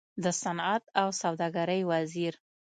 [0.23, 2.33] د صنعت او سوداګرۍ وزير